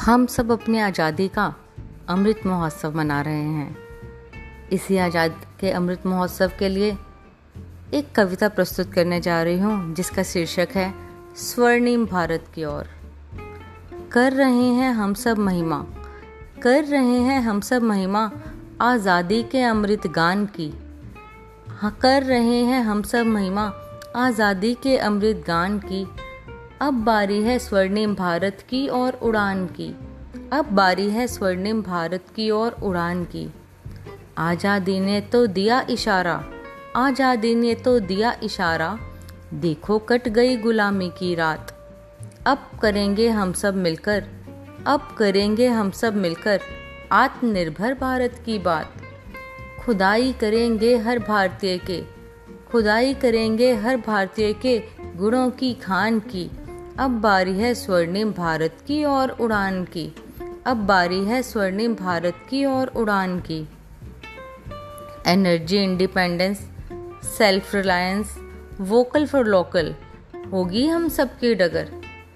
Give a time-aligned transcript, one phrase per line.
[0.00, 1.44] हम सब अपनी आज़ादी का
[2.08, 3.76] अमृत महोत्सव मना रहे हैं।
[4.72, 6.96] इसी आज़ाद के अमृत महोत्सव के लिए
[7.94, 10.92] एक कविता प्रस्तुत करने जा रही हूँ, जिसका शीर्षक है,
[11.36, 12.88] स्वर्णिम भारत की ओर।
[14.12, 15.84] कर रहे हैं हम सब महिमा,
[16.62, 18.30] कर रहे हैं हम सब महिमा,
[18.80, 20.72] आज़ादी के अमृत गान की।
[21.72, 23.72] हाँ कर रहे हैं हम सब महिमा,
[24.16, 26.06] आज़ादी के अमृत गान की।
[26.80, 29.88] अब बारी है स्वर्णिम भारत की और उड़ान की।
[30.52, 33.46] अब बारी है स्वर्णिम भारत की और उड़ान की।
[34.38, 36.42] आज़ादी ने तो दिया इशारा,
[36.96, 38.98] आज़ादी ने तो दिया इशारा,
[39.54, 41.74] देखो कट गई गुलामी की रात।
[42.46, 44.24] अब करेंगे हम सब मिलकर,
[44.86, 46.60] अब करेंगे हम सब मिलकर
[47.12, 48.94] आत्मनिर्भर भारत की बात।
[49.80, 52.02] खुदाई करेंगे हर भारतीय के,
[52.70, 54.78] खुदाई करेंगे हर भारतीय के
[55.16, 56.50] गुणों की खान की।
[57.00, 60.04] अब बारी है स्वर्णिम भारत की और उड़ान की।
[60.66, 63.58] अब बारी है स्वर्णिम भारत की और उड़ान की।
[65.26, 66.58] Energy independence
[67.38, 68.36] self reliance
[68.80, 69.94] vocal for local
[70.52, 71.88] होगी हम सबकी डगर।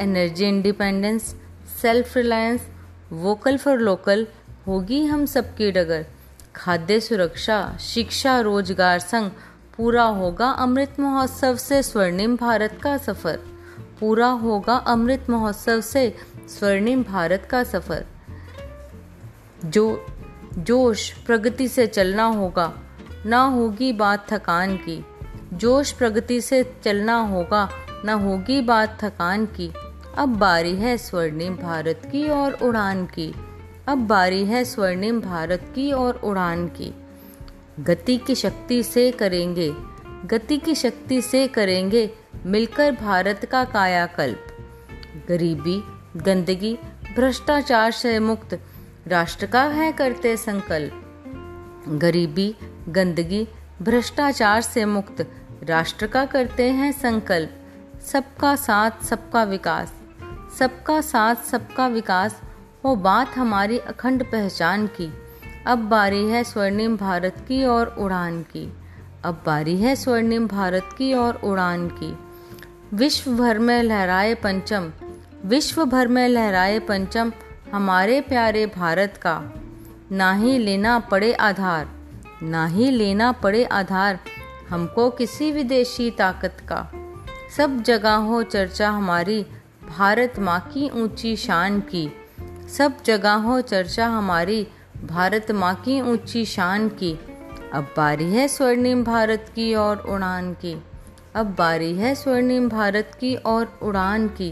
[0.00, 1.34] Energy independence
[1.82, 2.68] self reliance
[3.12, 4.26] vocal for local
[4.66, 6.06] होगी हम सबकी डगर।
[6.56, 9.30] खाद्य सुरक्षा, शिक्षा, रोज़गार संग
[9.76, 13.38] पूरा होगा अमृत महोत्सव से स्वर्णिम भारत का सफ़र।
[14.02, 16.16] पूरा होगा अमृत महोत्सव से
[16.48, 18.06] स्वर्णिम भारत का सफ़र।
[19.64, 20.06] जो,
[20.58, 22.78] जोश प्रगति से चलना होगा,
[23.26, 25.06] ना होगी बात थकान की।
[25.52, 27.68] जोश प्रगति से चलना होगा,
[28.04, 29.72] ना होगी बात थकान की।
[30.18, 33.34] अब बारी है स्वर्णिम भारत की और उड़ान की।
[33.86, 36.94] अब बारी है स्वर्णिम भारत की और उड़ान की।
[37.80, 39.74] गति की शक्ति से करेंगे,
[40.24, 42.10] गति की शक्ति से करेंगे
[42.46, 44.46] मिलकर भारत का कायाकल्प।
[45.28, 45.82] गरीबी,
[46.20, 46.78] गंदगी,
[47.16, 48.60] भ्रष्टाचार से मुक्त
[49.06, 51.08] राष्ट्र का है करते संकल्प।
[51.88, 52.56] गरीबी,
[52.88, 53.48] गंदगी,
[53.82, 55.30] भ्रष्टाचार से मुक्त
[55.64, 57.58] राष्ट्र का करते हैं संकल्प।
[58.06, 59.94] सबका साथ, सबका विकास।
[60.58, 62.42] सबका साथ, सबका विकास,
[62.84, 65.12] वो बात हमारी अखंड पहचान की।
[65.66, 68.81] अब बारी है स्वर्णिम भारत की और उड़ान की।
[69.24, 72.18] अब बारी है स्वर्णिम भारत की और उड़ान की।
[72.96, 74.92] विश्व भर में लहराए पंचम
[75.44, 77.32] विश्व भर में लहराए पंचम,
[77.72, 79.42] हमारे प्यारे भारत का।
[80.12, 81.88] ना ही लेना पड़े आधार,
[82.42, 84.18] ना ही लेना पड़े आधार
[84.68, 86.90] हमको किसी विदेशी ताकत का।
[87.56, 89.46] सब जगह हो चर्चा हमारी,
[89.98, 92.12] भारत माँ की ऊँची शान की।
[92.78, 94.66] सब जगह हो चर्चा हमारी,
[95.04, 97.18] भारत माँ की ऊँची शान की।
[97.72, 100.74] अब बारी है स्वर्णिम भारत की और उड़ान की।
[101.34, 104.50] अब बारी है स्वर्णिम भारत की और उड़ान की।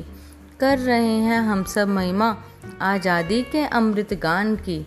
[0.61, 2.37] कर रहे हैं हम सब महिमा
[2.81, 4.87] आज़ादी के अमृत गान की।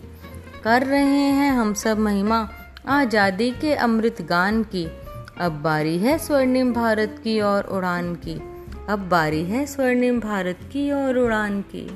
[0.64, 2.48] कर रहे हैं हम सब महिमा
[2.88, 4.84] आज़ादी के अमृत गान की।
[5.40, 8.40] अब बारी है स्वर्णिम भारत की और उड़ान की।
[8.88, 11.86] अब बारी है स्वर्णिम भारत की और उड़ान की।